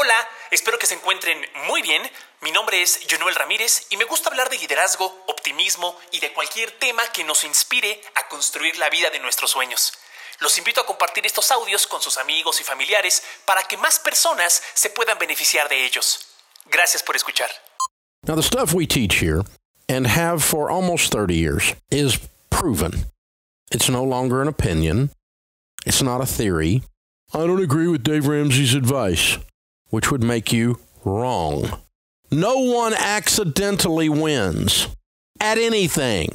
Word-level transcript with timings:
Hola, 0.00 0.14
espero 0.52 0.78
que 0.78 0.86
se 0.86 0.94
encuentren 0.94 1.36
muy 1.66 1.82
bien. 1.82 2.00
Mi 2.42 2.52
nombre 2.52 2.80
es 2.80 3.00
Jonuel 3.10 3.34
Ramírez 3.34 3.88
y 3.90 3.96
me 3.96 4.04
gusta 4.04 4.28
hablar 4.30 4.48
de 4.48 4.56
liderazgo, 4.56 5.24
optimismo 5.26 5.98
y 6.12 6.20
de 6.20 6.32
cualquier 6.32 6.70
tema 6.78 7.02
que 7.12 7.24
nos 7.24 7.42
inspire 7.42 8.00
a 8.14 8.28
construir 8.28 8.78
la 8.78 8.90
vida 8.90 9.10
de 9.10 9.18
nuestros 9.18 9.50
sueños. 9.50 9.92
Los 10.38 10.56
invito 10.56 10.80
a 10.80 10.86
compartir 10.86 11.26
estos 11.26 11.50
audios 11.50 11.88
con 11.88 12.00
sus 12.00 12.16
amigos 12.16 12.60
y 12.60 12.62
familiares 12.62 13.24
para 13.44 13.64
que 13.64 13.76
más 13.76 13.98
personas 13.98 14.62
se 14.72 14.90
puedan 14.90 15.18
beneficiar 15.18 15.68
de 15.68 15.84
ellos. 15.84 16.28
Gracias 16.66 17.02
por 17.02 17.16
escuchar. 17.16 17.50
Now, 18.24 18.36
the 18.36 18.42
stuff 18.44 18.72
we 18.72 18.86
teach 18.86 19.20
here 19.20 19.42
and 19.88 20.06
have 20.06 20.44
for 20.44 20.70
almost 20.70 21.10
30 21.10 21.34
years 21.34 21.74
is 21.90 22.20
proven. 22.50 23.06
It's 23.72 23.90
no 23.90 24.04
longer 24.04 24.42
an 24.42 24.46
opinion, 24.46 25.10
it's 25.84 26.00
not 26.00 26.20
a 26.20 26.26
theory. 26.26 26.84
I 27.34 27.48
don't 27.48 27.60
agree 27.60 27.88
with 27.88 28.04
Dave 28.04 28.28
Ramsey's 28.28 28.76
advice. 28.76 29.38
Which 29.90 30.10
would 30.10 30.22
make 30.22 30.52
you 30.52 30.78
wrong. 31.04 31.80
No 32.30 32.58
one 32.58 32.94
accidentally 32.94 34.08
wins 34.08 34.88
at 35.40 35.58
anything. 35.58 36.28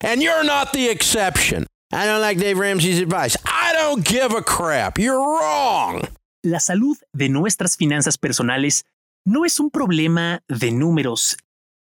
And 0.00 0.22
you're 0.22 0.44
not 0.44 0.72
the 0.72 0.88
exception. 0.88 1.66
I 1.92 2.06
don't 2.06 2.20
like 2.20 2.38
Dave 2.38 2.58
Ramsey's 2.58 3.00
advice. 3.00 3.36
I 3.44 3.72
don't 3.72 4.04
give 4.04 4.32
a 4.32 4.42
crap. 4.42 4.98
You're 4.98 5.18
wrong. 5.18 6.08
La 6.42 6.58
salud 6.60 6.96
de 7.12 7.28
nuestras 7.28 7.76
finanzas 7.76 8.18
personales 8.18 8.84
no 9.24 9.44
es 9.44 9.58
un 9.58 9.70
problema 9.70 10.42
de 10.48 10.70
números, 10.70 11.36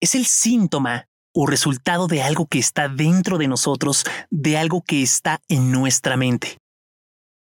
es 0.01 0.15
el 0.15 0.25
síntoma 0.25 1.07
o 1.33 1.47
resultado 1.47 2.07
de 2.07 2.21
algo 2.21 2.45
que 2.45 2.59
está 2.59 2.89
dentro 2.89 3.37
de 3.37 3.47
nosotros, 3.47 4.03
de 4.29 4.57
algo 4.57 4.81
que 4.81 5.01
está 5.01 5.39
en 5.47 5.71
nuestra 5.71 6.17
mente. 6.17 6.57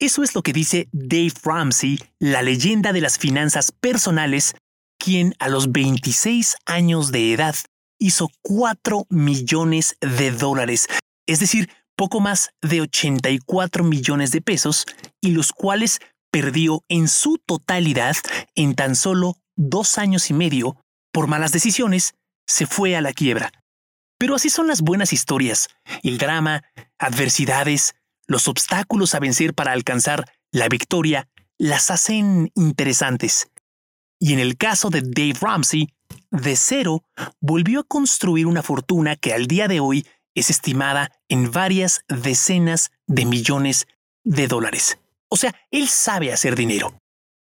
Eso 0.00 0.22
es 0.22 0.34
lo 0.34 0.42
que 0.42 0.52
dice 0.52 0.88
Dave 0.92 1.32
Ramsey, 1.42 2.00
la 2.18 2.42
leyenda 2.42 2.92
de 2.92 3.00
las 3.00 3.18
finanzas 3.18 3.72
personales, 3.72 4.54
quien 4.98 5.34
a 5.38 5.48
los 5.48 5.70
26 5.70 6.56
años 6.66 7.12
de 7.12 7.32
edad 7.32 7.54
hizo 7.98 8.28
4 8.42 9.06
millones 9.08 9.96
de 10.00 10.32
dólares, 10.32 10.88
es 11.26 11.40
decir, 11.40 11.70
poco 11.96 12.20
más 12.20 12.50
de 12.60 12.80
84 12.80 13.84
millones 13.84 14.32
de 14.32 14.42
pesos, 14.42 14.84
y 15.20 15.30
los 15.30 15.52
cuales 15.52 16.00
perdió 16.32 16.82
en 16.88 17.06
su 17.06 17.38
totalidad 17.38 18.16
en 18.56 18.74
tan 18.74 18.96
solo 18.96 19.36
dos 19.56 19.98
años 19.98 20.30
y 20.30 20.34
medio 20.34 20.76
por 21.12 21.28
malas 21.28 21.52
decisiones, 21.52 22.14
se 22.48 22.66
fue 22.66 22.96
a 22.96 23.00
la 23.00 23.12
quiebra. 23.12 23.52
Pero 24.18 24.34
así 24.34 24.50
son 24.50 24.66
las 24.66 24.80
buenas 24.80 25.12
historias, 25.12 25.68
el 26.02 26.18
drama, 26.18 26.64
adversidades, 26.98 27.94
los 28.26 28.48
obstáculos 28.48 29.14
a 29.14 29.20
vencer 29.20 29.54
para 29.54 29.72
alcanzar 29.72 30.24
la 30.52 30.68
victoria 30.68 31.28
las 31.58 31.90
hacen 31.90 32.50
interesantes. 32.54 33.50
Y 34.18 34.32
en 34.32 34.38
el 34.38 34.56
caso 34.56 34.90
de 34.90 35.02
Dave 35.02 35.34
Ramsey, 35.40 35.88
de 36.30 36.56
cero 36.56 37.04
volvió 37.40 37.80
a 37.80 37.84
construir 37.84 38.46
una 38.46 38.62
fortuna 38.62 39.16
que 39.16 39.32
al 39.32 39.46
día 39.46 39.68
de 39.68 39.80
hoy 39.80 40.06
es 40.34 40.50
estimada 40.50 41.12
en 41.28 41.50
varias 41.50 42.02
decenas 42.08 42.90
de 43.06 43.24
millones 43.24 43.86
de 44.24 44.48
dólares. 44.48 44.98
O 45.28 45.36
sea, 45.36 45.54
él 45.70 45.88
sabe 45.88 46.32
hacer 46.32 46.56
dinero. 46.56 46.98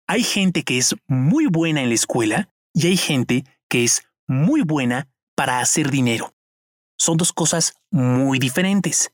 Hay 0.07 0.23
gente 0.23 0.63
que 0.63 0.79
es 0.79 0.95
muy 1.07 1.47
buena 1.47 1.83
en 1.83 1.89
la 1.89 1.95
escuela 1.95 2.49
y 2.73 2.87
hay 2.87 2.97
gente 2.97 3.45
que 3.69 3.85
es 3.85 4.03
muy 4.27 4.63
buena 4.63 5.09
para 5.35 5.61
hacer 5.61 5.91
dinero. 5.91 6.35
Son 6.97 7.17
dos 7.17 7.33
cosas 7.33 7.75
muy 7.91 8.39
diferentes. 8.39 9.13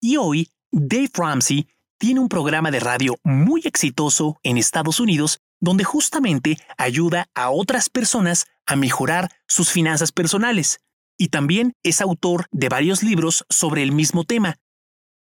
Y 0.00 0.16
hoy 0.16 0.50
Dave 0.72 1.10
Ramsey 1.14 1.68
tiene 1.98 2.20
un 2.20 2.28
programa 2.28 2.70
de 2.70 2.80
radio 2.80 3.16
muy 3.24 3.62
exitoso 3.64 4.38
en 4.42 4.56
Estados 4.56 5.00
Unidos 5.00 5.40
donde 5.60 5.84
justamente 5.84 6.58
ayuda 6.78 7.28
a 7.34 7.50
otras 7.50 7.90
personas 7.90 8.46
a 8.66 8.76
mejorar 8.76 9.30
sus 9.46 9.70
finanzas 9.70 10.12
personales. 10.12 10.80
Y 11.18 11.28
también 11.28 11.74
es 11.82 12.00
autor 12.00 12.46
de 12.50 12.68
varios 12.68 13.02
libros 13.02 13.44
sobre 13.50 13.82
el 13.82 13.92
mismo 13.92 14.24
tema. 14.24 14.56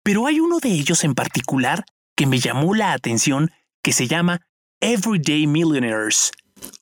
Pero 0.03 0.27
hay 0.27 0.39
uno 0.39 0.59
de 0.59 0.69
ellos 0.69 1.03
en 1.03 1.15
particular 1.15 1.83
que 2.15 2.27
me 2.27 2.39
llamó 2.39 2.75
la 2.75 2.93
atención 2.93 3.49
que 3.81 3.93
se 3.93 4.07
llama 4.07 4.41
Everyday 4.81 5.47
Millionaires. 5.47 6.31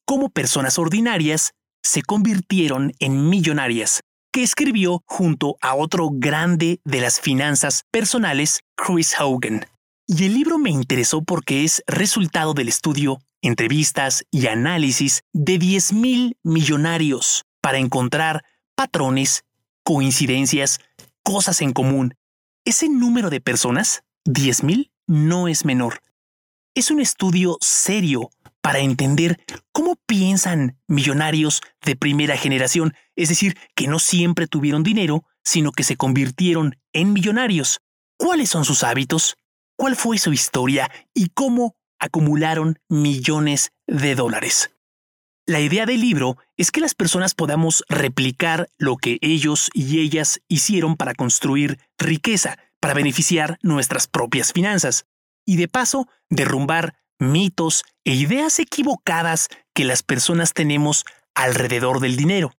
Cómo 0.04 0.30
personas 0.30 0.78
ordinarias 0.78 1.54
se 1.82 2.02
convirtieron 2.02 2.92
en 3.00 3.30
millonarias 3.30 4.02
que 4.32 4.44
escribió 4.44 5.04
junto 5.06 5.58
a 5.62 5.76
otro 5.76 6.10
grande 6.12 6.80
de 6.86 7.02
las 7.02 7.20
finanzas 7.20 7.84
personales, 7.92 8.62
Chris 8.76 9.16
Hogan. 9.20 9.66
Y 10.06 10.26
el 10.26 10.34
libro 10.34 10.58
me 10.58 10.70
interesó 10.70 11.22
porque 11.22 11.64
es 11.64 11.84
resultado 11.88 12.54
del 12.54 12.70
estudio, 12.70 13.20
entrevistas 13.42 14.26
y 14.32 14.48
análisis 14.48 15.24
de 15.34 15.60
10.000 15.60 16.38
millonarios 16.44 17.46
para 17.62 17.78
encontrar 17.78 18.46
patrones, 18.76 19.44
coincidencias, 19.84 20.80
cosas 21.24 21.62
en 21.62 21.74
común. 21.74 22.16
Ese 22.64 22.88
número 22.90 23.30
de 23.30 23.42
personas, 23.42 24.04
10.000, 24.26 24.92
no 25.08 25.48
es 25.48 25.66
menor. 25.66 26.02
Es 26.74 26.92
un 26.92 27.00
estudio 27.00 27.58
serio 27.60 28.30
para 28.68 28.80
entender 28.80 29.40
cómo 29.72 29.96
piensan 29.96 30.78
millonarios 30.90 31.62
de 31.86 31.96
primera 31.96 32.36
generación, 32.36 32.94
es 33.16 33.30
decir, 33.30 33.58
que 33.76 33.88
no 33.88 33.98
siempre 33.98 34.46
tuvieron 34.46 34.84
dinero, 34.84 35.24
sino 35.42 35.72
que 35.72 35.84
se 35.84 35.96
convirtieron 35.96 36.78
en 36.92 37.14
millonarios. 37.14 37.80
¿Cuáles 38.18 38.50
son 38.50 38.66
sus 38.66 38.84
hábitos? 38.84 39.38
¿Cuál 39.78 39.96
fue 39.96 40.18
su 40.18 40.34
historia? 40.34 40.92
¿Y 41.14 41.30
cómo 41.30 41.78
acumularon 41.98 42.78
millones 42.90 43.72
de 43.88 44.16
dólares? 44.16 44.70
La 45.46 45.62
idea 45.62 45.86
del 45.86 46.02
libro 46.02 46.36
es 46.58 46.70
que 46.70 46.82
las 46.82 46.94
personas 46.94 47.36
podamos 47.36 47.86
replicar 47.88 48.68
lo 48.78 48.98
que 48.98 49.18
ellos 49.22 49.70
y 49.74 50.02
ellas 50.02 50.42
hicieron 50.50 50.98
para 50.98 51.14
construir 51.14 51.80
riqueza, 51.98 52.58
para 52.82 52.96
beneficiar 52.96 53.60
nuestras 53.62 54.08
propias 54.08 54.52
finanzas, 54.52 55.06
y 55.46 55.56
de 55.56 55.70
paso 55.70 56.10
derrumbar 56.30 56.98
mitos 57.20 57.84
e 58.06 58.14
ideas 58.14 58.60
equivocadas 58.60 59.50
que 59.74 59.84
las 59.86 60.04
personas 60.04 60.54
tenemos 60.54 61.06
alrededor 61.36 62.00
del 62.00 62.16
dinero. 62.16 62.54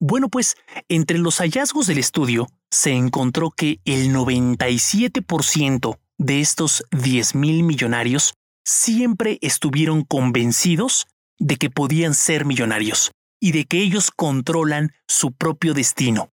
Bueno, 0.00 0.28
pues 0.28 0.56
entre 0.88 1.18
los 1.18 1.38
hallazgos 1.38 1.86
del 1.86 1.98
estudio 1.98 2.48
se 2.70 2.92
encontró 2.92 3.50
que 3.50 3.80
el 3.84 4.14
97% 4.14 5.98
de 6.18 6.40
estos 6.40 6.84
10.000 6.90 7.64
millonarios 7.64 8.34
siempre 8.64 9.38
estuvieron 9.42 10.04
convencidos 10.04 11.06
de 11.38 11.56
que 11.56 11.70
podían 11.70 12.14
ser 12.14 12.44
millonarios 12.44 13.12
y 13.40 13.52
de 13.52 13.64
que 13.64 13.78
ellos 13.78 14.10
controlan 14.10 14.92
su 15.06 15.32
propio 15.32 15.74
destino. 15.74 16.30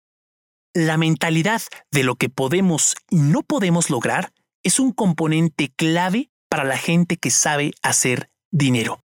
La 0.75 0.97
mentalidad 0.97 1.63
de 1.91 2.05
lo 2.05 2.15
que 2.15 2.29
podemos 2.29 2.95
y 3.11 3.17
no 3.17 3.43
podemos 3.43 3.91
lograr 3.91 4.33
es 4.63 4.79
un 4.79 4.93
componente 4.93 5.73
clave 5.75 6.30
para 6.51 6.65
la 6.65 6.77
gente 6.77 7.17
que 7.17 7.31
sabe 7.31 7.73
hacer 7.83 8.31
dinero. 8.51 9.01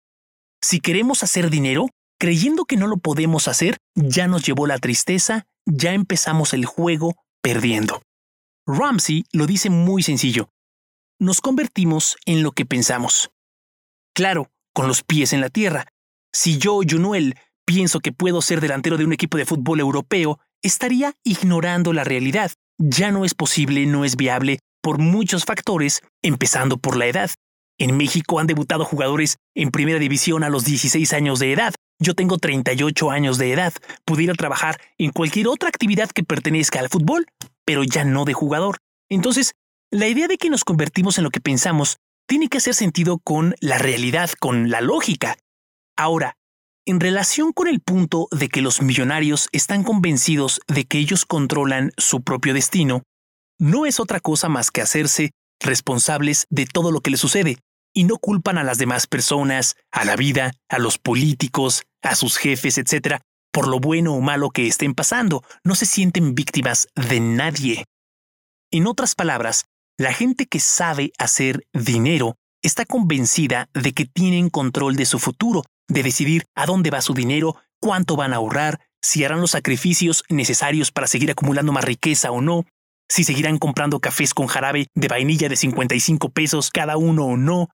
Si 0.62 0.80
queremos 0.80 1.24
hacer 1.24 1.50
dinero, 1.50 1.88
creyendo 2.20 2.66
que 2.66 2.76
no 2.76 2.88
lo 2.88 2.98
podemos 2.98 3.48
hacer, 3.48 3.78
ya 3.94 4.28
nos 4.28 4.44
llevó 4.44 4.68
la 4.68 4.80
tristeza, 4.80 5.46
ya 5.66 5.94
empezamos 5.94 6.54
el 6.54 6.66
juego 6.66 7.16
perdiendo. 7.42 8.02
Ramsey 8.66 9.26
lo 9.32 9.46
dice 9.46 9.70
muy 9.70 10.02
sencillo. 10.02 10.50
Nos 11.20 11.40
convertimos 11.40 12.18
en 12.26 12.42
lo 12.42 12.52
que 12.52 12.66
pensamos. 12.66 13.30
Claro, 14.16 14.50
con 14.74 14.88
los 14.88 15.04
pies 15.04 15.32
en 15.34 15.42
la 15.42 15.50
tierra. 15.50 15.88
Si 16.34 16.58
yo, 16.58 16.80
Junuel, 16.88 17.36
pienso 17.66 18.00
que 18.00 18.12
puedo 18.12 18.42
ser 18.42 18.60
delantero 18.60 18.98
de 18.98 19.06
un 19.06 19.14
equipo 19.14 19.38
de 19.38 19.46
fútbol 19.46 19.80
europeo, 19.80 20.40
estaría 20.64 21.14
ignorando 21.24 21.94
la 21.94 22.04
realidad. 22.04 22.52
Ya 22.78 23.12
no 23.12 23.24
es 23.24 23.34
posible, 23.36 23.86
no 23.86 24.04
es 24.04 24.16
viable, 24.16 24.60
por 24.86 25.00
muchos 25.00 25.46
factores, 25.46 26.04
empezando 26.22 26.78
por 26.78 26.96
la 26.96 27.08
edad. 27.08 27.32
En 27.80 27.98
México 27.98 28.38
han 28.38 28.46
debutado 28.46 28.86
jugadores 28.86 29.38
en 29.56 29.72
primera 29.72 29.98
división 29.98 30.44
a 30.44 30.50
los 30.50 30.64
16 30.64 31.12
años 31.14 31.40
de 31.40 31.54
edad. 31.54 31.74
Yo 32.00 32.14
tengo 32.14 32.38
38 32.38 33.10
años 33.10 33.40
de 33.40 33.52
edad. 33.52 33.74
Pudiera 34.06 34.36
trabajar 34.36 34.80
en 35.00 35.10
cualquier 35.10 35.48
otra 35.48 35.70
actividad 35.70 36.12
que 36.12 36.24
pertenezca 36.24 36.82
al 36.82 36.90
fútbol, 36.90 37.26
pero 37.66 37.84
ya 37.84 38.04
no 38.04 38.26
de 38.26 38.34
jugador. 38.34 38.78
Entonces, 39.10 39.54
la 39.90 40.08
idea 40.08 40.28
de 40.28 40.38
que 40.38 40.52
nos 40.52 40.64
convertimos 40.64 41.18
en 41.18 41.24
lo 41.24 41.32
que 41.32 41.42
pensamos 41.42 41.98
tiene 42.28 42.48
que 42.48 42.60
hacer 42.60 42.76
sentido 42.76 43.18
con 43.18 43.56
la 43.62 43.80
realidad, 43.80 44.30
con 44.40 44.70
la 44.70 44.82
lógica. 44.82 45.36
Ahora, 45.98 46.36
en 46.86 47.00
relación 47.00 47.54
con 47.54 47.68
el 47.68 47.80
punto 47.80 48.28
de 48.30 48.50
que 48.50 48.62
los 48.62 48.84
millonarios 48.84 49.50
están 49.52 49.84
convencidos 49.84 50.62
de 50.68 50.86
que 50.86 51.00
ellos 51.00 51.26
controlan 51.26 51.92
su 51.98 52.22
propio 52.22 52.54
destino, 52.54 53.02
no 53.60 53.86
es 53.86 54.00
otra 54.00 54.20
cosa 54.20 54.50
más 54.50 54.72
que 54.72 54.82
hacerse 54.82 55.32
responsables 55.60 56.46
de 56.50 56.66
todo 56.66 56.92
lo 56.92 57.02
que 57.02 57.12
les 57.12 57.20
sucede 57.20 57.58
y 57.94 58.04
no 58.04 58.18
culpan 58.18 58.58
a 58.58 58.64
las 58.64 58.78
demás 58.78 59.08
personas, 59.08 59.76
a 59.92 60.04
la 60.04 60.16
vida, 60.16 60.54
a 60.70 60.80
los 60.80 60.98
políticos, 60.98 61.84
a 62.02 62.16
sus 62.16 62.38
jefes, 62.38 62.78
etc., 62.78 63.22
por 63.52 63.70
lo 63.70 63.80
bueno 63.80 64.14
o 64.14 64.20
malo 64.20 64.50
que 64.50 64.68
estén 64.68 64.94
pasando. 64.94 65.42
No 65.64 65.76
se 65.76 65.86
sienten 65.86 66.36
víctimas 66.36 66.90
de 66.96 67.22
nadie. 67.22 67.86
En 68.70 68.86
otras 68.86 69.16
palabras, 69.16 69.66
la 69.98 70.12
gente 70.12 70.46
que 70.46 70.60
sabe 70.60 71.14
hacer 71.18 71.66
dinero 71.74 72.36
está 72.62 72.86
convencida 72.86 73.70
de 73.74 73.94
que 73.94 74.06
tienen 74.06 74.50
control 74.50 74.98
de 74.98 75.06
su 75.06 75.20
futuro, 75.20 75.64
de 75.88 76.04
decidir 76.04 76.44
a 76.54 76.66
dónde 76.66 76.90
va 76.90 77.00
su 77.00 77.14
dinero, 77.14 77.56
cuánto 77.80 78.18
van 78.18 78.34
a 78.34 78.38
ahorrar, 78.38 78.82
si 79.02 79.24
harán 79.24 79.40
los 79.40 79.52
sacrificios 79.52 80.26
necesarios 80.28 80.92
para 80.92 81.08
seguir 81.08 81.32
acumulando 81.32 81.72
más 81.72 81.86
riqueza 81.86 82.32
o 82.32 82.42
no, 82.42 82.66
si 83.10 83.24
seguirán 83.24 83.58
comprando 83.58 84.00
cafés 84.00 84.34
con 84.34 84.48
jarabe 84.48 84.88
de 84.96 85.08
vainilla 85.08 85.50
de 85.50 85.56
55 85.56 86.30
pesos 86.30 86.72
cada 86.72 86.98
uno 86.98 87.26
o 87.26 87.38
no. 87.38 87.70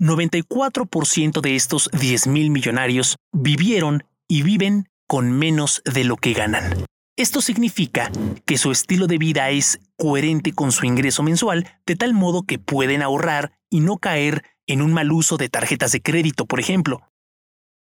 94% 0.00 1.40
de 1.40 1.54
estos 1.56 1.90
10.000 1.92 2.50
millonarios 2.50 3.16
vivieron 3.32 4.04
y 4.28 4.42
viven 4.42 4.88
con 5.06 5.30
menos 5.30 5.82
de 5.84 6.04
lo 6.04 6.16
que 6.16 6.32
ganan. 6.32 6.86
Esto 7.16 7.42
significa 7.42 8.10
que 8.46 8.56
su 8.56 8.72
estilo 8.72 9.06
de 9.06 9.18
vida 9.18 9.50
es 9.50 9.80
coherente 9.96 10.52
con 10.52 10.72
su 10.72 10.86
ingreso 10.86 11.22
mensual, 11.22 11.68
de 11.86 11.94
tal 11.94 12.14
modo 12.14 12.44
que 12.44 12.58
pueden 12.58 13.02
ahorrar 13.02 13.52
y 13.70 13.80
no 13.80 13.98
caer 13.98 14.42
en 14.66 14.80
un 14.80 14.94
mal 14.94 15.12
uso 15.12 15.36
de 15.36 15.50
tarjetas 15.50 15.92
de 15.92 16.00
crédito, 16.00 16.46
por 16.46 16.58
ejemplo. 16.58 17.02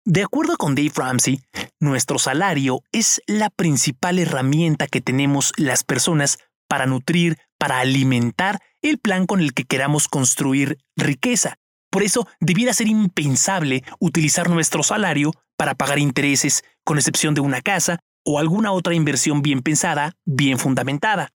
De 0.08 0.22
acuerdo 0.22 0.56
con 0.58 0.76
Dave 0.76 0.92
Ramsey, 0.96 1.42
nuestro 1.80 2.20
salario 2.20 2.84
es 2.92 3.24
la 3.26 3.50
principal 3.50 4.20
herramienta 4.20 4.86
que 4.86 5.02
tenemos 5.02 5.52
las 5.58 5.84
personas 5.84 6.38
para 6.68 6.86
nutrir, 6.86 7.40
para 7.58 7.80
alimentar 7.80 8.60
el 8.84 9.00
plan 9.00 9.26
con 9.26 9.40
el 9.40 9.56
que 9.56 9.64
queramos 9.64 10.08
construir 10.08 10.78
riqueza. 10.96 11.56
Por 11.90 12.04
eso 12.04 12.28
debiera 12.40 12.72
ser 12.74 12.88
impensable 12.88 13.84
utilizar 14.00 14.48
nuestro 14.48 14.84
salario 14.84 15.32
para 15.58 15.74
pagar 15.74 15.98
intereses, 15.98 16.64
con 16.84 17.00
excepción 17.00 17.34
de 17.34 17.42
una 17.42 17.64
casa 17.64 17.98
o 18.24 18.38
alguna 18.38 18.74
otra 18.74 18.94
inversión 18.94 19.42
bien 19.42 19.64
pensada, 19.64 20.14
bien 20.24 20.60
fundamentada. 20.60 21.32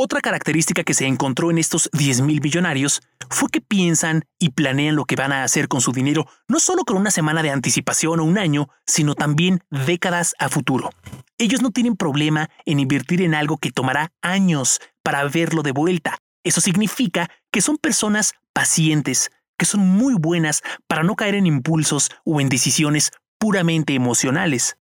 Otra 0.00 0.20
característica 0.20 0.84
que 0.84 0.94
se 0.94 1.06
encontró 1.06 1.50
en 1.50 1.58
estos 1.58 1.90
10.000 1.90 2.40
billonarios 2.40 3.02
fue 3.30 3.48
que 3.50 3.60
piensan 3.60 4.26
y 4.38 4.50
planean 4.50 4.94
lo 4.94 5.04
que 5.04 5.16
van 5.16 5.32
a 5.32 5.42
hacer 5.42 5.66
con 5.66 5.80
su 5.80 5.90
dinero 5.90 6.28
no 6.46 6.60
solo 6.60 6.84
con 6.84 6.98
una 6.98 7.10
semana 7.10 7.42
de 7.42 7.50
anticipación 7.50 8.20
o 8.20 8.24
un 8.24 8.38
año, 8.38 8.68
sino 8.86 9.16
también 9.16 9.58
décadas 9.70 10.36
a 10.38 10.48
futuro. 10.48 10.90
Ellos 11.36 11.62
no 11.62 11.72
tienen 11.72 11.96
problema 11.96 12.48
en 12.64 12.78
invertir 12.78 13.22
en 13.22 13.34
algo 13.34 13.56
que 13.56 13.72
tomará 13.72 14.12
años 14.22 14.78
para 15.02 15.24
verlo 15.24 15.64
de 15.64 15.72
vuelta. 15.72 16.16
Eso 16.44 16.60
significa 16.60 17.28
que 17.50 17.60
son 17.60 17.76
personas 17.76 18.34
pacientes, 18.52 19.32
que 19.58 19.66
son 19.66 19.80
muy 19.80 20.14
buenas 20.14 20.62
para 20.86 21.02
no 21.02 21.16
caer 21.16 21.34
en 21.34 21.48
impulsos 21.48 22.08
o 22.24 22.40
en 22.40 22.48
decisiones 22.48 23.10
puramente 23.36 23.94
emocionales 23.94 24.76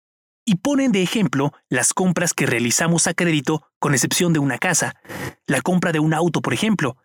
y 0.47 0.57
ponen 0.57 0.93
de 0.93 1.03
ejemplo 1.03 1.53
las 1.69 1.93
compras 1.93 2.33
que 2.33 2.47
realizamos 2.47 3.09
a 3.09 3.15
crédito 3.15 3.69
con 3.81 3.93
excepción 3.93 4.33
de 4.33 4.39
una 4.39 4.59
casa, 4.59 4.95
la 5.47 5.61
compra 5.61 5.93
de 5.93 5.99
un 5.99 6.15
auto, 6.15 6.41
por 6.41 6.55
ejemplo. 6.55 6.97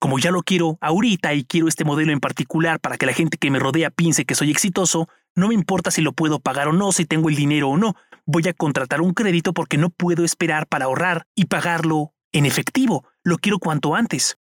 Como 0.00 0.18
ya 0.18 0.32
lo 0.32 0.42
quiero 0.42 0.76
ahorita 0.80 1.32
y 1.32 1.44
quiero 1.44 1.68
este 1.68 1.84
modelo 1.84 2.12
en 2.12 2.20
particular 2.20 2.80
para 2.80 2.98
que 2.98 3.06
la 3.06 3.12
gente 3.12 3.38
que 3.38 3.50
me 3.50 3.60
rodea 3.60 3.90
piense 3.90 4.24
que 4.24 4.34
soy 4.34 4.50
exitoso, 4.50 5.08
no 5.36 5.48
me 5.48 5.54
importa 5.54 5.92
si 5.92 6.02
lo 6.02 6.12
puedo 6.12 6.40
pagar 6.40 6.68
o 6.68 6.72
no, 6.72 6.90
si 6.90 7.04
tengo 7.04 7.28
el 7.28 7.36
dinero 7.36 7.70
o 7.70 7.76
no, 7.76 7.94
voy 8.26 8.48
a 8.48 8.52
contratar 8.52 9.00
un 9.00 9.14
crédito 9.14 9.54
porque 9.54 9.78
no 9.78 9.90
puedo 9.90 10.24
esperar 10.24 10.66
para 10.66 10.86
ahorrar 10.86 11.26
y 11.36 11.44
pagarlo 11.44 12.12
en 12.32 12.44
efectivo, 12.44 13.04
lo 13.22 13.38
quiero 13.38 13.60
cuanto 13.60 13.94
antes. 13.94 14.36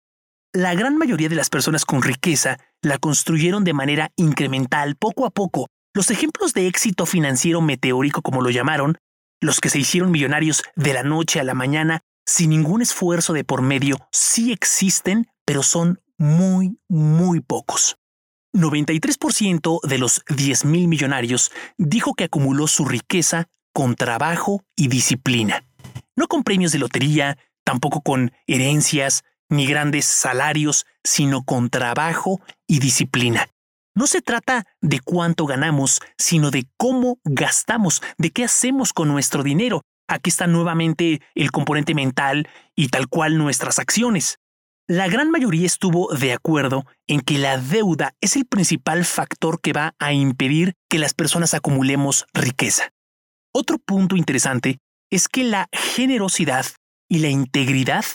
La 0.53 0.73
gran 0.73 0.97
mayoría 0.97 1.29
de 1.29 1.35
las 1.35 1.51
personas 1.51 1.85
con 1.85 2.01
riqueza 2.01 2.57
la 2.81 2.97
construyeron 2.97 3.63
de 3.63 3.73
manera 3.73 4.11
incremental, 4.15 4.95
poco 4.95 5.27
a 5.27 5.29
poco, 5.29 5.69
los 5.93 6.11
ejemplos 6.11 6.53
de 6.53 6.67
éxito 6.67 7.05
financiero 7.05 7.61
meteórico, 7.61 8.21
como 8.21 8.41
lo 8.41 8.49
llamaron, 8.49 8.97
los 9.41 9.59
que 9.59 9.69
se 9.69 9.79
hicieron 9.79 10.11
millonarios 10.11 10.63
de 10.75 10.93
la 10.93 11.03
noche 11.03 11.39
a 11.39 11.43
la 11.43 11.53
mañana 11.53 12.01
sin 12.25 12.51
ningún 12.51 12.81
esfuerzo 12.81 13.33
de 13.33 13.43
por 13.43 13.63
medio, 13.63 13.97
sí 14.11 14.51
existen, 14.51 15.27
pero 15.45 15.63
son 15.63 15.99
muy, 16.17 16.77
muy 16.87 17.39
pocos. 17.39 17.97
93% 18.53 19.79
de 19.81 19.97
los 19.97 20.23
10.000 20.25 20.87
millonarios 20.87 21.51
dijo 21.77 22.13
que 22.13 22.25
acumuló 22.25 22.67
su 22.67 22.85
riqueza 22.85 23.47
con 23.73 23.95
trabajo 23.95 24.63
y 24.75 24.89
disciplina. 24.89 25.65
No 26.15 26.27
con 26.27 26.43
premios 26.43 26.71
de 26.71 26.79
lotería, 26.79 27.37
tampoco 27.63 28.01
con 28.01 28.31
herencias, 28.45 29.23
ni 29.49 29.65
grandes 29.65 30.05
salarios, 30.05 30.85
sino 31.03 31.43
con 31.43 31.69
trabajo 31.69 32.41
y 32.67 32.79
disciplina. 32.79 33.49
No 33.95 34.07
se 34.07 34.21
trata 34.21 34.65
de 34.81 34.99
cuánto 34.99 35.45
ganamos, 35.45 35.99
sino 36.17 36.51
de 36.51 36.67
cómo 36.77 37.19
gastamos, 37.23 38.01
de 38.17 38.31
qué 38.31 38.45
hacemos 38.45 38.93
con 38.93 39.07
nuestro 39.07 39.43
dinero. 39.43 39.81
Aquí 40.07 40.29
está 40.29 40.47
nuevamente 40.47 41.21
el 41.35 41.51
componente 41.51 41.93
mental 41.93 42.47
y 42.75 42.87
tal 42.87 43.07
cual 43.07 43.37
nuestras 43.37 43.77
acciones. 43.79 44.37
La 44.87 45.07
gran 45.07 45.29
mayoría 45.29 45.67
estuvo 45.67 46.11
de 46.15 46.33
acuerdo 46.33 46.85
en 47.05 47.21
que 47.21 47.37
la 47.37 47.59
deuda 47.59 48.15
es 48.21 48.35
el 48.35 48.47
principal 48.47 49.05
factor 49.05 49.61
que 49.61 49.71
va 49.71 49.93
a 49.99 50.13
impedir 50.13 50.73
que 50.89 50.97
las 50.97 51.13
personas 51.13 51.53
acumulemos 51.53 52.25
riqueza. 52.33 52.91
Otro 53.53 53.77
punto 53.77 54.15
interesante 54.15 54.79
es 55.11 55.27
que 55.27 55.43
la 55.43 55.69
generosidad 55.71 56.65
y 57.07 57.19
la 57.19 57.29
integridad 57.29 58.05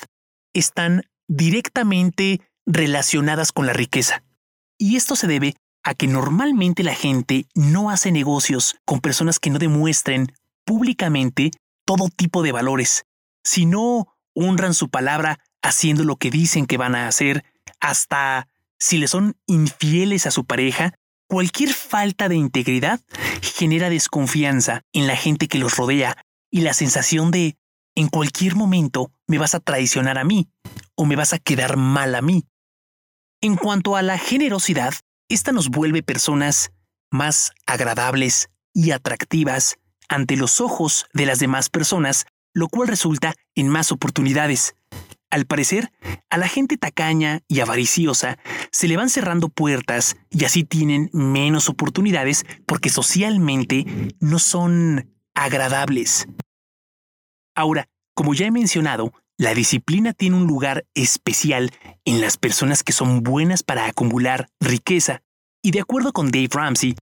están 0.52 1.02
directamente 1.28 2.40
relacionadas 2.66 3.52
con 3.52 3.66
la 3.66 3.72
riqueza. 3.72 4.24
Y 4.78 4.96
esto 4.96 5.14
se 5.14 5.26
debe 5.26 5.54
a 5.84 5.94
que 5.94 6.06
normalmente 6.06 6.82
la 6.82 6.94
gente 6.94 7.46
no 7.54 7.90
hace 7.90 8.10
negocios 8.10 8.76
con 8.84 9.00
personas 9.00 9.38
que 9.38 9.50
no 9.50 9.58
demuestren 9.58 10.32
públicamente 10.64 11.50
todo 11.84 12.08
tipo 12.08 12.42
de 12.42 12.52
valores, 12.52 13.04
sino 13.44 14.08
honran 14.34 14.74
su 14.74 14.88
palabra 14.88 15.38
haciendo 15.62 16.04
lo 16.04 16.16
que 16.16 16.30
dicen 16.30 16.66
que 16.66 16.78
van 16.78 16.94
a 16.94 17.06
hacer, 17.06 17.44
hasta 17.80 18.48
si 18.78 18.98
le 18.98 19.08
son 19.08 19.36
infieles 19.46 20.26
a 20.26 20.30
su 20.30 20.44
pareja, 20.44 20.94
cualquier 21.28 21.72
falta 21.72 22.28
de 22.28 22.36
integridad 22.36 23.00
genera 23.42 23.90
desconfianza 23.90 24.82
en 24.92 25.06
la 25.06 25.16
gente 25.16 25.48
que 25.48 25.58
los 25.58 25.76
rodea 25.76 26.16
y 26.50 26.62
la 26.62 26.74
sensación 26.74 27.30
de 27.30 27.56
en 27.94 28.08
cualquier 28.08 28.56
momento 28.56 29.12
me 29.26 29.38
vas 29.38 29.54
a 29.54 29.60
traicionar 29.60 30.18
a 30.18 30.24
mí 30.24 30.48
o 30.96 31.04
me 31.04 31.16
vas 31.16 31.32
a 31.32 31.38
quedar 31.38 31.76
mal 31.76 32.14
a 32.14 32.22
mí. 32.22 32.44
En 33.40 33.56
cuanto 33.56 33.96
a 33.96 34.02
la 34.02 34.18
generosidad, 34.18 34.94
esta 35.28 35.52
nos 35.52 35.68
vuelve 35.68 36.02
personas 36.02 36.72
más 37.10 37.52
agradables 37.66 38.50
y 38.72 38.90
atractivas 38.90 39.78
ante 40.08 40.36
los 40.36 40.60
ojos 40.60 41.06
de 41.12 41.26
las 41.26 41.38
demás 41.38 41.70
personas, 41.70 42.26
lo 42.52 42.68
cual 42.68 42.88
resulta 42.88 43.34
en 43.54 43.68
más 43.68 43.92
oportunidades. 43.92 44.74
Al 45.30 45.46
parecer, 45.46 45.92
a 46.30 46.38
la 46.38 46.46
gente 46.46 46.76
tacaña 46.76 47.40
y 47.48 47.60
avariciosa 47.60 48.38
se 48.70 48.86
le 48.86 48.96
van 48.96 49.08
cerrando 49.08 49.48
puertas 49.48 50.16
y 50.30 50.44
así 50.44 50.62
tienen 50.62 51.10
menos 51.12 51.68
oportunidades 51.68 52.44
porque 52.66 52.90
socialmente 52.90 53.84
no 54.20 54.38
son 54.38 55.12
agradables. 55.34 56.28
Ahora, 57.56 57.88
como 58.14 58.34
ya 58.34 58.46
he 58.46 58.50
mencionado, 58.50 59.12
la 59.36 59.52
disciplina 59.54 60.12
tiene 60.12 60.36
un 60.36 60.46
lugar 60.46 60.86
especial 60.94 61.72
en 62.04 62.20
las 62.20 62.36
personas 62.36 62.84
que 62.84 62.92
son 62.92 63.22
buenas 63.22 63.62
para 63.62 63.86
acumular 63.86 64.48
riqueza. 64.60 65.22
Y 65.62 65.72
de 65.72 65.80
acuerdo 65.80 66.12
con 66.12 66.30
Dave 66.30 66.48
Ramsey, 66.52 66.94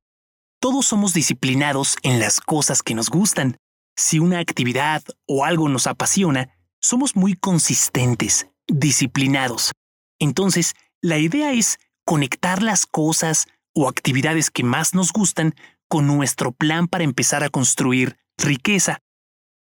todos 0.58 0.86
somos 0.86 1.12
disciplinados 1.12 1.96
en 2.02 2.20
las 2.20 2.40
cosas 2.40 2.82
que 2.82 2.94
nos 2.94 3.10
gustan. 3.10 3.56
Si 3.96 4.18
una 4.18 4.38
actividad 4.38 5.02
o 5.26 5.44
algo 5.44 5.68
nos 5.68 5.86
apasiona, 5.86 6.56
somos 6.80 7.16
muy 7.16 7.34
consistentes, 7.34 8.46
disciplinados. 8.66 9.72
Entonces, 10.18 10.74
la 11.02 11.18
idea 11.18 11.52
es 11.52 11.78
conectar 12.06 12.62
las 12.62 12.86
cosas 12.86 13.46
o 13.74 13.88
actividades 13.88 14.50
que 14.50 14.64
más 14.64 14.94
nos 14.94 15.12
gustan 15.12 15.54
con 15.88 16.06
nuestro 16.06 16.52
plan 16.52 16.88
para 16.88 17.04
empezar 17.04 17.44
a 17.44 17.50
construir 17.50 18.16
riqueza. 18.38 19.00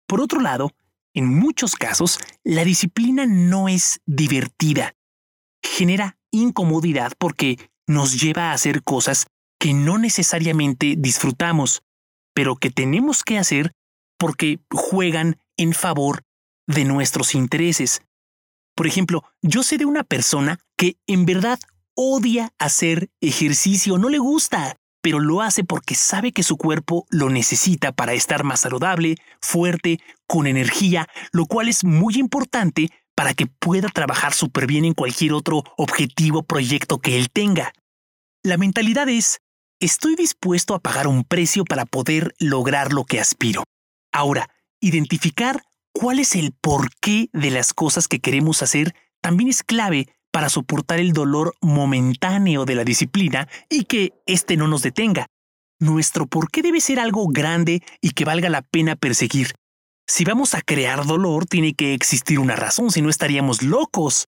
Por 0.06 0.20
otro 0.20 0.40
lado, 0.40 0.72
en 1.14 1.26
muchos 1.26 1.74
casos, 1.74 2.18
la 2.44 2.64
disciplina 2.64 3.26
no 3.26 3.68
es 3.68 4.00
divertida. 4.06 4.94
Genera 5.62 6.18
incomodidad 6.30 7.12
porque 7.18 7.58
nos 7.86 8.20
lleva 8.20 8.50
a 8.50 8.52
hacer 8.52 8.82
cosas 8.82 9.26
que 9.58 9.74
no 9.74 9.98
necesariamente 9.98 10.94
disfrutamos, 10.96 11.82
pero 12.34 12.56
que 12.56 12.70
tenemos 12.70 13.24
que 13.24 13.38
hacer 13.38 13.72
porque 14.18 14.60
juegan 14.70 15.38
en 15.56 15.72
favor 15.72 16.22
de 16.66 16.84
nuestros 16.84 17.34
intereses. 17.34 18.02
Por 18.74 18.86
ejemplo, 18.86 19.24
yo 19.42 19.62
sé 19.62 19.76
de 19.76 19.84
una 19.84 20.04
persona 20.04 20.58
que 20.76 20.96
en 21.06 21.26
verdad 21.26 21.58
odia 21.94 22.52
hacer 22.58 23.10
ejercicio, 23.20 23.98
no 23.98 24.08
le 24.08 24.18
gusta 24.18 24.76
pero 25.02 25.18
lo 25.18 25.40
hace 25.40 25.64
porque 25.64 25.94
sabe 25.94 26.32
que 26.32 26.42
su 26.42 26.56
cuerpo 26.56 27.06
lo 27.10 27.30
necesita 27.30 27.92
para 27.92 28.12
estar 28.12 28.44
más 28.44 28.60
saludable, 28.60 29.16
fuerte, 29.40 30.00
con 30.26 30.46
energía, 30.46 31.08
lo 31.32 31.46
cual 31.46 31.68
es 31.68 31.84
muy 31.84 32.14
importante 32.16 32.90
para 33.14 33.34
que 33.34 33.46
pueda 33.46 33.88
trabajar 33.88 34.32
súper 34.32 34.66
bien 34.66 34.84
en 34.84 34.94
cualquier 34.94 35.32
otro 35.32 35.64
objetivo, 35.76 36.42
proyecto 36.42 36.98
que 36.98 37.16
él 37.16 37.30
tenga. 37.30 37.72
La 38.42 38.56
mentalidad 38.56 39.08
es, 39.08 39.40
estoy 39.80 40.14
dispuesto 40.14 40.74
a 40.74 40.78
pagar 40.78 41.06
un 41.06 41.24
precio 41.24 41.64
para 41.64 41.84
poder 41.84 42.34
lograr 42.38 42.92
lo 42.92 43.04
que 43.04 43.20
aspiro. 43.20 43.64
Ahora, 44.12 44.48
identificar 44.80 45.62
cuál 45.92 46.18
es 46.18 46.34
el 46.34 46.52
porqué 46.52 47.28
de 47.32 47.50
las 47.50 47.74
cosas 47.74 48.08
que 48.08 48.20
queremos 48.20 48.62
hacer 48.62 48.94
también 49.20 49.50
es 49.50 49.62
clave 49.62 50.08
para 50.30 50.48
soportar 50.48 51.00
el 51.00 51.12
dolor 51.12 51.54
momentáneo 51.60 52.64
de 52.64 52.74
la 52.74 52.84
disciplina 52.84 53.48
y 53.68 53.84
que 53.84 54.12
éste 54.26 54.56
no 54.56 54.68
nos 54.68 54.82
detenga. 54.82 55.26
Nuestro 55.78 56.26
por 56.26 56.50
qué 56.50 56.62
debe 56.62 56.80
ser 56.80 57.00
algo 57.00 57.26
grande 57.28 57.82
y 58.00 58.10
que 58.10 58.24
valga 58.24 58.50
la 58.50 58.62
pena 58.62 58.96
perseguir. 58.96 59.54
Si 60.06 60.24
vamos 60.24 60.54
a 60.54 60.60
crear 60.60 61.06
dolor, 61.06 61.46
tiene 61.46 61.74
que 61.74 61.94
existir 61.94 62.38
una 62.38 62.56
razón, 62.56 62.90
si 62.90 63.00
no 63.00 63.08
estaríamos 63.08 63.62
locos. 63.62 64.26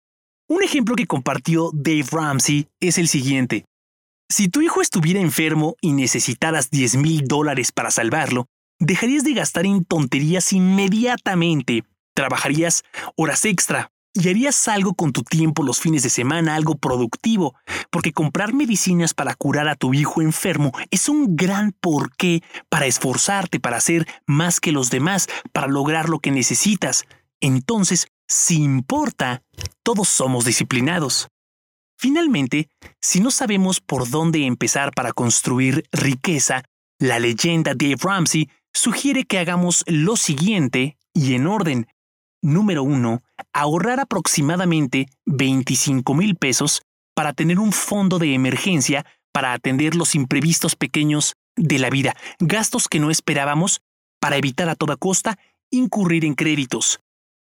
Un 0.49 0.63
ejemplo 0.63 0.95
que 0.95 1.07
compartió 1.07 1.71
Dave 1.75 2.07
Ramsey 2.11 2.69
es 2.81 2.99
el 2.99 3.09
siguiente. 3.09 3.65
Si 4.31 4.49
tu 4.49 4.63
hijo 4.63 4.81
estuviera 4.81 5.21
enfermo 5.21 5.77
y 5.81 5.93
necesitaras 5.93 6.71
10 6.71 6.97
mil 6.97 7.25
dólares 7.27 7.73
para 7.73 7.91
salvarlo, 7.91 8.47
dejarías 8.79 9.25
de 9.25 9.35
gastar 9.35 9.67
en 9.67 9.85
tonterías 9.85 10.53
inmediatamente. 10.53 11.85
Trabajarías 12.15 12.83
horas 13.17 13.45
extra 13.45 13.91
y 14.15 14.29
harías 14.29 14.69
algo 14.69 14.95
con 14.95 15.13
tu 15.13 15.23
tiempo 15.23 15.63
los 15.63 15.81
fines 15.81 16.03
de 16.03 16.11
semana, 16.11 16.55
algo 16.55 16.75
productivo, 16.77 17.55
porque 17.91 18.13
comprar 18.13 18.53
medicinas 18.53 19.15
para 19.15 19.35
curar 19.35 19.69
a 19.69 19.77
tu 19.77 19.95
hijo 19.95 20.21
enfermo 20.21 20.73
es 20.91 21.09
un 21.09 21.37
gran 21.37 21.73
porqué 21.73 22.43
para 22.69 22.87
esforzarte, 22.87 23.61
para 23.61 23.79
hacer 23.79 24.07
más 24.27 24.61
que 24.61 24.73
los 24.73 24.91
demás, 24.91 25.29
para 25.53 25.67
lograr 25.67 26.09
lo 26.09 26.19
que 26.19 26.31
necesitas. 26.31 27.05
Entonces, 27.41 28.09
si 28.29 28.63
importa, 28.63 29.43
todos 29.83 30.09
somos 30.09 30.45
disciplinados. 30.45 31.29
Finalmente, 31.99 32.69
si 33.01 33.21
no 33.21 33.31
sabemos 33.31 33.81
por 33.81 34.11
dónde 34.11 34.47
empezar 34.47 34.93
para 34.93 35.13
construir 35.13 35.85
riqueza, 35.93 36.65
la 36.99 37.19
leyenda 37.19 37.75
Dave 37.75 37.97
Ramsey 38.01 38.49
sugiere 38.73 39.25
que 39.25 39.39
hagamos 39.39 39.85
lo 39.87 40.17
siguiente 40.17 40.99
y 41.15 41.35
en 41.35 41.47
orden. 41.47 41.87
Número 42.43 42.83
1. 42.83 43.23
Ahorrar 43.53 44.01
aproximadamente 44.01 45.09
25 45.27 46.15
mil 46.15 46.37
pesos 46.37 46.83
para 47.15 47.33
tener 47.33 47.59
un 47.59 47.73
fondo 47.73 48.19
de 48.19 48.35
emergencia 48.35 49.07
para 49.33 49.53
atender 49.53 49.95
los 49.95 50.15
imprevistos 50.15 50.77
pequeños 50.77 51.35
de 51.57 51.79
la 51.79 51.91
vida, 51.91 52.15
gastos 52.39 52.89
que 52.89 53.01
no 53.01 53.11
esperábamos 53.11 53.81
para 54.21 54.37
evitar 54.37 54.69
a 54.69 54.75
toda 54.75 54.97
costa 54.97 55.39
incurrir 55.71 56.25
en 56.25 56.35
créditos. 56.35 57.01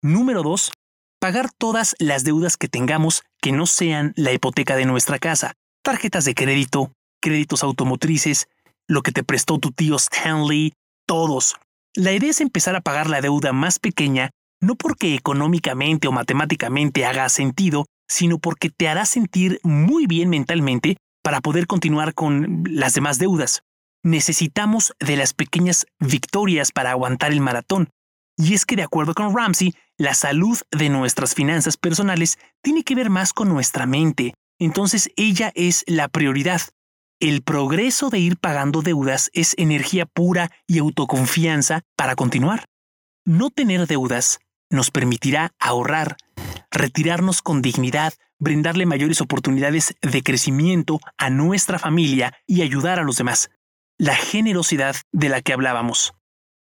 Número 0.02 0.42
2. 0.42 0.72
Pagar 1.20 1.50
todas 1.56 1.96
las 1.98 2.24
deudas 2.24 2.56
que 2.56 2.68
tengamos 2.68 3.22
que 3.40 3.52
no 3.52 3.66
sean 3.66 4.12
la 4.16 4.32
hipoteca 4.32 4.76
de 4.76 4.84
nuestra 4.84 5.18
casa, 5.18 5.54
tarjetas 5.82 6.24
de 6.24 6.34
crédito, 6.34 6.92
créditos 7.20 7.62
automotrices, 7.62 8.48
lo 8.86 9.02
que 9.02 9.12
te 9.12 9.24
prestó 9.24 9.58
tu 9.58 9.70
tío 9.72 9.96
Stanley, 9.96 10.72
todos. 11.06 11.56
La 11.94 12.12
idea 12.12 12.30
es 12.30 12.40
empezar 12.40 12.76
a 12.76 12.80
pagar 12.80 13.08
la 13.08 13.20
deuda 13.20 13.52
más 13.52 13.78
pequeña, 13.78 14.30
no 14.60 14.74
porque 14.74 15.14
económicamente 15.14 16.08
o 16.08 16.12
matemáticamente 16.12 17.04
haga 17.06 17.28
sentido, 17.28 17.86
sino 18.08 18.38
porque 18.38 18.70
te 18.70 18.88
hará 18.88 19.04
sentir 19.04 19.60
muy 19.62 20.06
bien 20.06 20.30
mentalmente 20.30 20.96
para 21.22 21.40
poder 21.40 21.66
continuar 21.66 22.14
con 22.14 22.64
las 22.68 22.94
demás 22.94 23.18
deudas. 23.18 23.62
Necesitamos 24.02 24.94
de 25.00 25.16
las 25.16 25.34
pequeñas 25.34 25.86
victorias 25.98 26.72
para 26.72 26.92
aguantar 26.92 27.32
el 27.32 27.40
maratón. 27.40 27.90
Y 28.36 28.54
es 28.54 28.64
que 28.64 28.76
de 28.76 28.84
acuerdo 28.84 29.14
con 29.14 29.36
Ramsey, 29.36 29.74
la 29.98 30.14
salud 30.14 30.58
de 30.70 30.88
nuestras 30.88 31.34
finanzas 31.34 31.76
personales 31.76 32.38
tiene 32.62 32.84
que 32.84 32.94
ver 32.94 33.10
más 33.10 33.32
con 33.32 33.48
nuestra 33.48 33.84
mente. 33.86 34.34
Entonces 34.60 35.10
ella 35.16 35.52
es 35.54 35.84
la 35.86 36.08
prioridad. 36.08 36.62
El 37.20 37.42
progreso 37.42 38.10
de 38.10 38.20
ir 38.20 38.36
pagando 38.38 38.80
deudas 38.80 39.28
es 39.34 39.54
energía 39.58 40.06
pura 40.06 40.52
y 40.68 40.78
autoconfianza 40.78 41.82
para 41.96 42.14
continuar. 42.14 42.64
No 43.24 43.50
tener 43.50 43.88
deudas 43.88 44.38
nos 44.70 44.90
permitirá 44.90 45.52
ahorrar, 45.58 46.16
retirarnos 46.70 47.42
con 47.42 47.62
dignidad, 47.62 48.14
brindarle 48.38 48.86
mayores 48.86 49.20
oportunidades 49.20 49.94
de 50.02 50.22
crecimiento 50.22 51.00
a 51.16 51.30
nuestra 51.30 51.78
familia 51.78 52.34
y 52.46 52.62
ayudar 52.62 52.98
a 52.98 53.02
los 53.02 53.16
demás. 53.16 53.50
La 53.98 54.14
generosidad 54.14 54.96
de 55.12 55.28
la 55.28 55.42
que 55.42 55.52
hablábamos. 55.52 56.14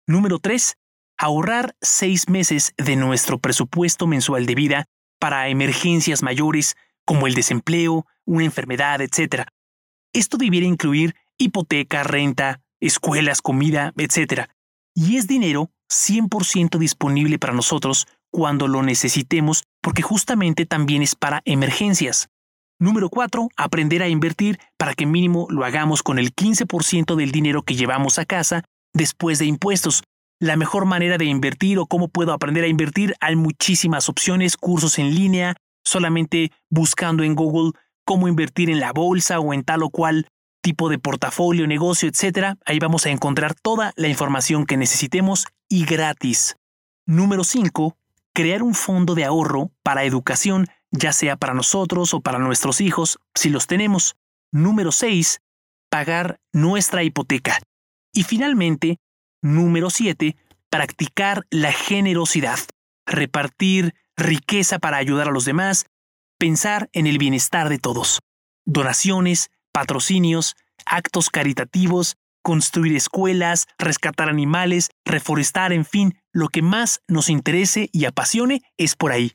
Número 0.07 0.39
3 0.39 0.77
ahorrar 1.21 1.77
seis 1.83 2.31
meses 2.31 2.73
de 2.79 2.97
nuestro 2.97 3.39
presupuesto 3.39 4.07
mensual 4.07 4.47
de 4.47 4.55
vida 4.55 4.87
para 5.19 5.49
emergencias 5.49 6.23
mayores 6.23 6.77
como 7.05 7.27
el 7.27 7.35
desempleo, 7.35 8.07
una 8.25 8.45
enfermedad, 8.45 9.03
etc. 9.03 9.45
Esto 10.15 10.39
debiera 10.39 10.65
incluir 10.67 11.15
hipoteca, 11.37 12.05
renta, 12.05 12.63
escuelas, 12.81 13.43
comida, 13.43 13.93
etc. 13.99 14.49
Y 14.95 15.19
es 15.19 15.27
dinero 15.27 15.71
100% 15.91 16.79
disponible 16.79 17.39
para 17.39 17.53
nosotros 17.53 18.07
cuando 18.31 18.69
lo 18.69 18.83
necesitemos 18.83 19.65
porque 19.83 20.03
justamente 20.03 20.67
también 20.67 21.03
es 21.03 21.15
para 21.15 21.43
emergencias. 21.45 22.29
Número 22.79 23.11
4. 23.11 23.49
Aprender 23.57 24.03
a 24.03 24.09
invertir 24.09 24.59
para 24.79 24.95
que 24.95 25.05
mínimo 25.05 25.47
lo 25.51 25.65
hagamos 25.65 26.03
con 26.03 26.19
el 26.19 26.35
15% 26.35 27.15
del 27.15 27.31
dinero 27.31 27.63
que 27.63 27.75
llevamos 27.75 28.19
a 28.19 28.25
casa 28.25 28.65
después 28.95 29.39
de 29.39 29.47
impuestos, 29.47 30.03
la 30.41 30.57
mejor 30.57 30.87
manera 30.87 31.19
de 31.19 31.27
invertir 31.27 31.79
o 31.79 31.87
cómo 31.87 32.09
puedo 32.09 32.33
aprender 32.33 32.65
a 32.65 32.69
invertir. 32.69 33.15
Hay 33.21 33.37
muchísimas 33.37 34.09
opciones, 34.09 34.57
cursos 34.57 34.99
en 34.99 35.15
línea, 35.15 35.57
solamente 35.85 36.53
buscando 36.71 37.23
en 37.23 37.35
Google 37.35 37.73
cómo 38.07 38.29
invertir 38.29 38.71
en 38.71 38.81
la 38.81 38.93
bolsa 38.93 39.41
o 39.41 39.53
en 39.53 39.63
tal 39.63 39.83
o 39.83 39.91
cual 39.91 40.27
tipo 40.61 40.89
de 40.89 40.99
portafolio, 40.99 41.67
negocio, 41.67 42.09
etc. 42.09 42.57
Ahí 42.65 42.79
vamos 42.79 43.07
a 43.07 43.11
encontrar 43.11 43.55
toda 43.55 43.93
la 43.97 44.09
información 44.09 44.67
que 44.67 44.77
necesitemos 44.77 45.47
y 45.69 45.85
gratis. 45.85 46.57
Número 47.07 47.45
5. 47.45 47.97
Crear 48.33 48.63
un 48.63 48.75
fondo 48.75 49.15
de 49.15 49.25
ahorro 49.25 49.71
para 49.83 50.05
educación, 50.05 50.69
ya 50.91 51.13
sea 51.13 51.37
para 51.37 51.55
nosotros 51.55 52.15
o 52.15 52.21
para 52.21 52.39
nuestros 52.39 52.81
hijos, 52.81 53.19
si 53.35 53.51
los 53.51 53.67
tenemos. 53.67 54.17
Número 54.53 54.93
6. 54.93 55.41
Pagar 55.89 56.41
nuestra 56.53 57.03
hipoteca. 57.03 57.59
Y 58.13 58.25
finalmente, 58.25 58.99
Número 59.43 59.89
7. 59.89 60.37
Practicar 60.69 61.47
la 61.51 61.73
generosidad. 61.73 62.59
Repartir 63.07 63.95
riqueza 64.17 64.79
para 64.79 64.99
ayudar 64.99 65.29
a 65.29 65.33
los 65.33 65.45
demás. 65.45 65.87
Pensar 66.39 66.91
en 66.93 67.07
el 67.07 67.19
bienestar 67.19 67.69
de 67.69 67.79
todos. 67.79 68.21
Donaciones, 68.67 69.51
patrocinios, 69.73 70.57
actos 70.87 71.31
caritativos, 71.31 72.17
construir 72.43 72.97
escuelas, 72.97 73.67
rescatar 73.79 74.29
animales, 74.29 74.91
reforestar, 75.05 75.73
en 75.73 75.85
fin, 75.85 76.19
lo 76.33 76.49
que 76.49 76.63
más 76.63 77.01
nos 77.09 77.29
interese 77.29 77.91
y 77.93 78.05
apasione 78.05 78.63
es 78.77 78.97
por 78.97 79.13
ahí. 79.13 79.33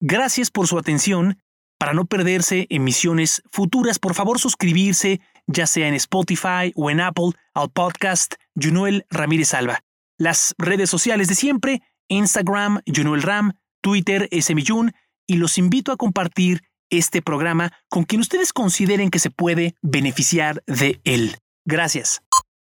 Gracias 0.00 0.50
por 0.50 0.66
su 0.66 0.78
atención. 0.78 1.38
Para 1.78 1.92
no 1.92 2.06
perderse 2.06 2.66
emisiones 2.70 3.42
futuras, 3.50 3.98
por 3.98 4.14
favor 4.14 4.38
suscribirse, 4.38 5.20
ya 5.46 5.66
sea 5.66 5.88
en 5.88 5.94
Spotify 5.94 6.72
o 6.76 6.90
en 6.90 7.00
Apple, 7.00 7.32
al 7.52 7.70
podcast 7.70 8.34
Junuel 8.60 9.06
Ramírez 9.10 9.54
Alba. 9.54 9.80
Las 10.18 10.54
redes 10.58 10.88
sociales 10.88 11.28
de 11.28 11.34
siempre, 11.34 11.82
Instagram, 12.08 12.80
Junuel 12.86 13.22
Ram, 13.22 13.52
Twitter, 13.82 14.28
SMJun, 14.30 14.92
y 15.26 15.36
los 15.36 15.58
invito 15.58 15.90
a 15.92 15.96
compartir 15.96 16.62
este 16.90 17.22
programa 17.22 17.72
con 17.88 18.04
quien 18.04 18.20
ustedes 18.20 18.52
consideren 18.52 19.10
que 19.10 19.18
se 19.18 19.30
puede 19.30 19.74
beneficiar 19.82 20.62
de 20.66 21.00
él. 21.04 21.38
Gracias. 21.64 22.23